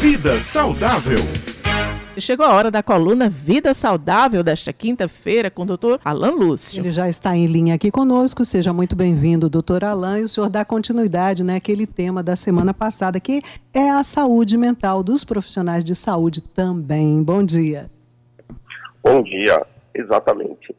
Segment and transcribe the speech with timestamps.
[0.00, 1.18] Vida Saudável.
[2.18, 6.80] Chegou a hora da coluna Vida Saudável desta quinta-feira com o doutor Alan Lúcio.
[6.80, 8.42] Ele já está em linha aqui conosco.
[8.42, 10.20] Seja muito bem-vindo, doutor Alan.
[10.20, 13.42] E o senhor dá continuidade naquele né, tema da semana passada, que
[13.74, 17.22] é a saúde mental dos profissionais de saúde também.
[17.22, 17.90] Bom dia.
[19.04, 20.74] Bom dia, exatamente.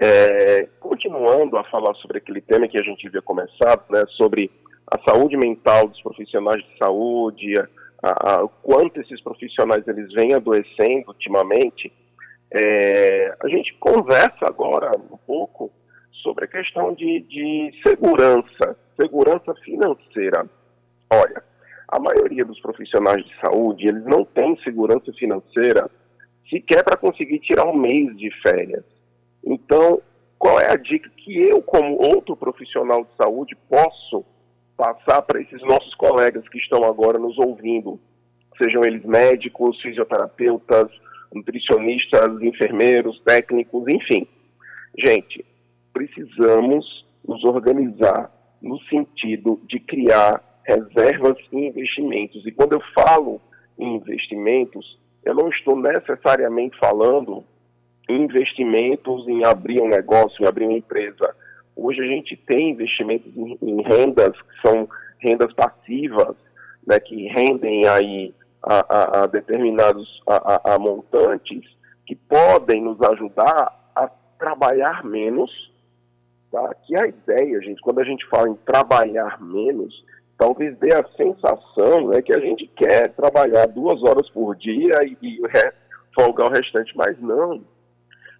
[0.00, 4.50] É, continuando a falar sobre aquele tema que a gente havia começado, né, sobre
[4.90, 7.68] a saúde mental dos profissionais de saúde, a,
[8.10, 11.92] a, o quanto esses profissionais eles vêm adoecendo ultimamente,
[12.52, 15.72] é, a gente conversa agora um pouco
[16.22, 20.48] sobre a questão de, de segurança, segurança financeira.
[21.10, 21.42] Olha,
[21.88, 25.88] a maioria dos profissionais de saúde, eles não têm segurança financeira
[26.48, 28.84] sequer para conseguir tirar um mês de férias.
[29.44, 30.00] Então,
[30.38, 34.24] qual é a dica que eu, como outro profissional de saúde, posso
[34.76, 37.98] passar para esses nossos colegas que estão agora nos ouvindo,
[38.62, 40.88] sejam eles médicos, fisioterapeutas,
[41.32, 44.26] nutricionistas, enfermeiros, técnicos, enfim.
[44.98, 45.44] Gente,
[45.92, 48.30] precisamos nos organizar
[48.62, 52.46] no sentido de criar reservas e investimentos.
[52.46, 53.40] E quando eu falo
[53.78, 57.44] em investimentos, eu não estou necessariamente falando
[58.08, 61.34] em investimentos em abrir um negócio, em abrir uma empresa
[61.76, 64.88] Hoje a gente tem investimentos em, em rendas que são
[65.18, 66.34] rendas passivas,
[66.86, 71.62] né, que rendem aí a, a, a determinados a, a, montantes
[72.06, 75.50] que podem nos ajudar a trabalhar menos.
[76.50, 76.74] Tá?
[76.86, 80.02] Que a ideia, gente, quando a gente fala em trabalhar menos,
[80.38, 85.16] talvez dê a sensação né, que a gente quer trabalhar duas horas por dia e,
[85.22, 85.40] e
[86.14, 87.62] folgar o restante, mas não.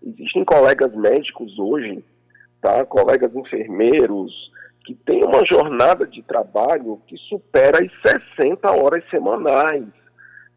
[0.03, 2.03] Existem colegas médicos hoje
[2.67, 2.85] tá?
[2.85, 4.33] colegas enfermeiros,
[4.85, 9.85] que têm uma jornada de trabalho que supera as 60 horas semanais.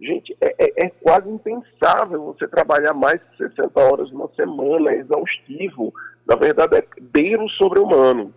[0.02, 4.98] Gente, é, é, é, quase impensável você trabalhar mais de 60 horas numa semana, é
[4.98, 5.94] exaustivo.
[6.28, 8.34] Na verdade, é beiro sobre-humano.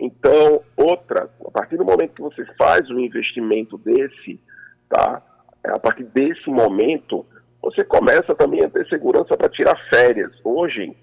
[0.00, 4.40] Então, outra, a partir do momento que você faz um investimento desse,
[4.88, 5.22] tá?
[5.64, 7.24] É, a partir desse momento,
[7.62, 10.32] você começa também a ter segurança para tirar férias.
[10.42, 10.96] Hoje,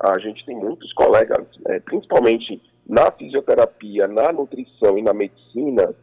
[0.00, 5.94] a gente tem muitos colegas, é, principalmente na fisioterapia, na nutrição e na medicina,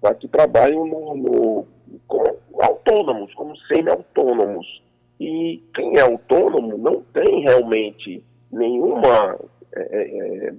[0.00, 1.66] tá, que trabalham no, no,
[2.06, 4.82] como autônomos, como semi-autônomos.
[5.18, 8.22] E quem é autônomo não tem realmente
[8.52, 9.38] nenhuma
[9.74, 10.54] é, é, é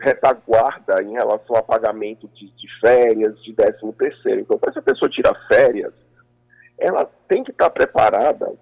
[0.00, 4.40] retaguarda em relação a pagamento de, de férias, de décimo terceiro.
[4.40, 5.94] Então, para essa pessoa tirar férias,
[6.76, 8.52] ela tem que estar preparada,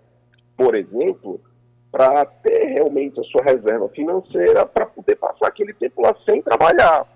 [0.57, 1.41] por exemplo,
[1.91, 7.07] para ter realmente a sua reserva financeira para poder passar aquele tempo lá sem trabalhar.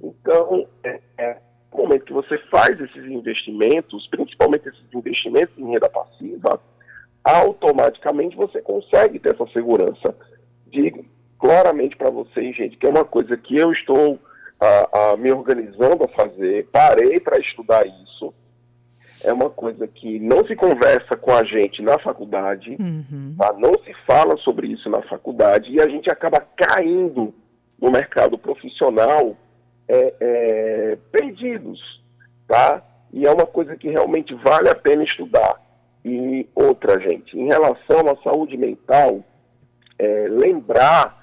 [0.00, 1.36] Então, é, é
[1.72, 6.60] no momento que você faz esses investimentos, principalmente esses investimentos em renda passiva,
[7.22, 10.14] automaticamente você consegue ter essa segurança.
[10.68, 11.04] Digo
[11.38, 14.18] claramente para vocês, gente, que é uma coisa que eu estou
[14.58, 18.32] a, a, me organizando a fazer, parei para estudar isso,
[19.24, 23.34] é uma coisa que não se conversa com a gente na faculdade, uhum.
[23.38, 23.54] tá?
[23.58, 27.34] não se fala sobre isso na faculdade e a gente acaba caindo
[27.80, 29.36] no mercado profissional
[29.88, 31.80] é, é, perdidos,
[32.46, 32.82] tá?
[33.12, 35.60] E é uma coisa que realmente vale a pena estudar.
[36.04, 39.24] E outra, gente, em relação à saúde mental,
[39.98, 41.16] é, lembrar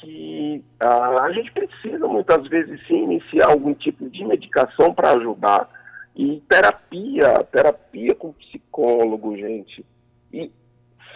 [0.00, 5.68] que a, a gente precisa muitas vezes sim iniciar algum tipo de medicação para ajudar
[6.16, 9.84] e terapia, terapia com psicólogo, gente.
[10.32, 10.50] E,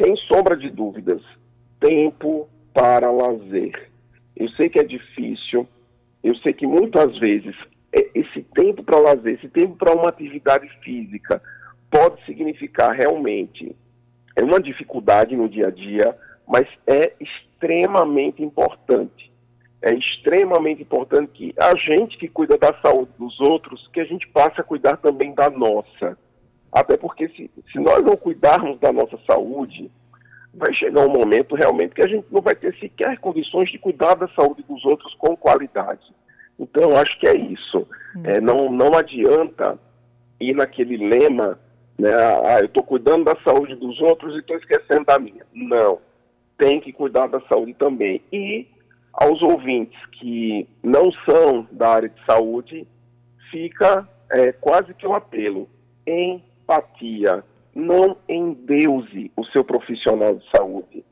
[0.00, 1.22] sem sombra de dúvidas,
[1.80, 3.90] tempo para lazer.
[4.36, 5.66] Eu sei que é difícil,
[6.22, 7.54] eu sei que muitas vezes
[7.92, 11.42] é, esse tempo para lazer, esse tempo para uma atividade física,
[11.90, 13.74] pode significar realmente
[14.38, 16.16] é uma dificuldade no dia a dia,
[16.46, 19.32] mas é extremamente importante
[19.80, 24.26] é extremamente importante que a gente que cuida da saúde dos outros, que a gente
[24.28, 26.18] passe a cuidar também da nossa.
[26.72, 29.90] Até porque se, se nós não cuidarmos da nossa saúde,
[30.52, 34.14] vai chegar um momento realmente que a gente não vai ter sequer condições de cuidar
[34.14, 36.12] da saúde dos outros com qualidade.
[36.58, 37.86] Então, acho que é isso.
[38.16, 38.22] Hum.
[38.24, 39.78] É, não, não adianta
[40.40, 41.58] ir naquele lema,
[41.96, 45.46] né, ah, eu estou cuidando da saúde dos outros e estou esquecendo da minha.
[45.54, 46.00] Não.
[46.56, 48.20] Tem que cuidar da saúde também.
[48.32, 48.66] E
[49.20, 52.86] aos ouvintes que não são da área de saúde,
[53.50, 55.68] fica é, quase que um apelo.
[56.06, 57.44] Empatia.
[57.74, 61.04] Não endeuse o seu profissional de saúde.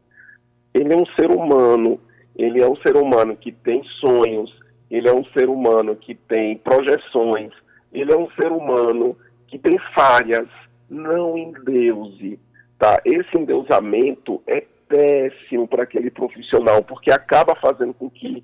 [0.73, 2.01] Ele é um ser humano,
[2.37, 4.55] ele é um ser humano que tem sonhos,
[4.89, 7.53] ele é um ser humano que tem projeções,
[7.93, 9.17] ele é um ser humano
[9.49, 10.49] que tem falhas,
[10.89, 12.39] não endeuse,
[12.79, 13.01] tá?
[13.05, 18.43] Esse endeusamento é péssimo para aquele profissional, porque acaba fazendo com que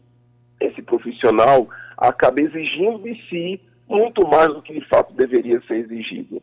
[0.61, 6.43] esse profissional acabe exigindo de si muito mais do que de fato deveria ser exigido.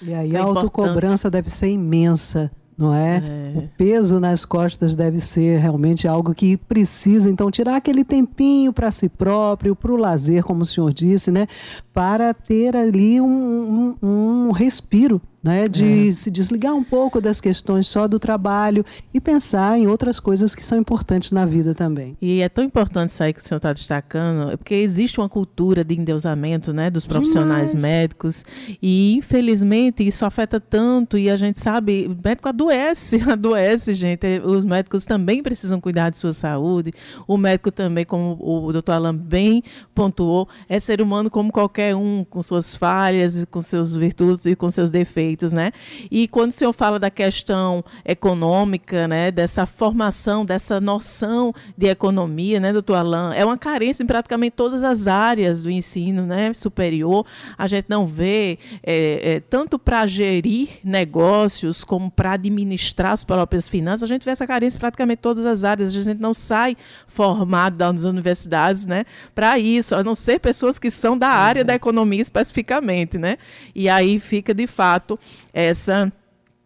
[0.00, 3.18] E aí é a autocobrança deve ser imensa não é?
[3.18, 3.58] é?
[3.58, 8.90] O peso nas costas deve ser realmente algo que precisa, então, tirar aquele tempinho para
[8.90, 11.46] si próprio, para o lazer, como o senhor disse, né?
[11.92, 16.12] Para ter ali um, um, um respiro né, de é.
[16.12, 20.64] se desligar um pouco das questões só do trabalho e pensar em outras coisas que
[20.64, 22.16] são importantes na vida também.
[22.22, 25.82] E é tão importante isso aí que o senhor está destacando, porque existe uma cultura
[25.82, 27.82] de endeusamento né, dos profissionais Demais.
[27.82, 28.44] médicos
[28.80, 34.26] e, infelizmente, isso afeta tanto e a gente sabe, o médico adoece, adoece, gente.
[34.44, 36.92] Os médicos também precisam cuidar de sua saúde.
[37.26, 42.24] O médico também, como o doutor Alan bem pontuou, é ser humano como qualquer um,
[42.28, 45.72] com suas falhas, com seus virtudes e com seus defeitos né?
[46.10, 52.60] E quando o senhor fala da questão econômica, né, dessa formação, dessa noção de economia,
[52.60, 57.24] né, doutor Alain, é uma carência em praticamente todas as áreas do ensino, né, superior.
[57.56, 63.68] A gente não vê é, é, tanto para gerir negócios como para administrar as próprias
[63.68, 64.02] finanças.
[64.02, 65.94] A gente vê essa carência em praticamente todas as áreas.
[65.94, 66.76] A gente não sai
[67.06, 71.64] formado das universidades, né, para isso, a não ser pessoas que são da área é.
[71.64, 73.38] da economia especificamente, né?
[73.74, 75.18] E aí fica de fato
[75.52, 76.12] essa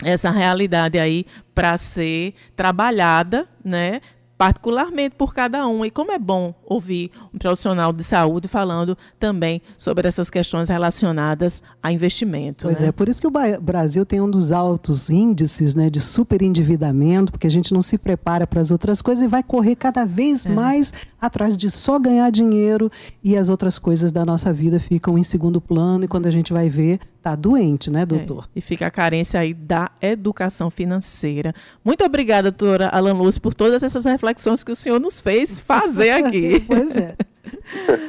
[0.05, 1.25] essa realidade aí
[1.55, 4.01] para ser trabalhada, né,
[4.37, 5.85] particularmente por cada um.
[5.85, 11.63] E como é bom ouvir um profissional de saúde falando também sobre essas questões relacionadas
[11.83, 12.67] a investimento.
[12.67, 12.89] Pois né?
[12.89, 17.47] é, por isso que o Brasil tem um dos altos índices né, de superendividamento, porque
[17.47, 20.51] a gente não se prepara para as outras coisas e vai correr cada vez é.
[20.51, 22.91] mais atrás de só ganhar dinheiro
[23.25, 26.53] e as outras coisas da nossa vida ficam em segundo plano e quando a gente
[26.53, 28.45] vai ver, está doente, né, doutor?
[28.45, 31.53] É, e fica a carência aí da educação financeira.
[31.85, 36.11] Muito obrigada, doutora Alan Lúcio, por todas essas reflexões que o senhor nos fez fazer
[36.11, 36.61] aqui.
[36.69, 37.17] pois é.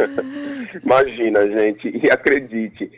[0.86, 2.92] Imagina, gente, e acredite,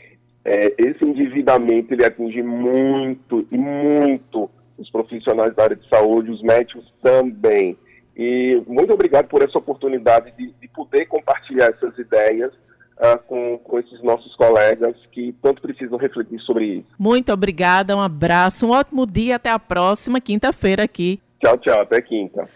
[0.44, 6.42] é, esse endividamento ele atinge muito e muito os profissionais da área de saúde, os
[6.42, 7.78] médicos também.
[8.16, 12.52] E muito obrigado por essa oportunidade de, de poder compartilhar essas ideias
[13.00, 16.88] uh, com, com esses nossos colegas que tanto precisam refletir sobre isso.
[16.98, 21.20] Muito obrigada, um abraço, um ótimo dia, até a próxima quinta-feira aqui.
[21.42, 22.50] Tchau, tchau, até quinta.